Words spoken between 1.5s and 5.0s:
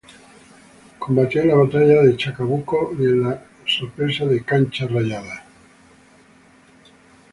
batalla de Chacabuco y en la sorpresa de Cancha